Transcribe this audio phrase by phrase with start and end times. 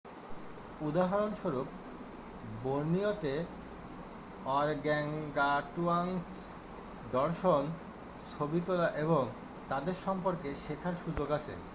[0.81, 1.67] উদাহরণ স্বরূপ
[2.63, 3.33] বোর্নিওতে
[4.49, 6.29] অরগ্যাংগাটুয়াংস
[7.11, 7.63] দর্শন
[8.31, 9.23] ছবি তোলা এবং
[9.69, 11.53] তাদের সম্পর্কে শেখার সুযোগ আছে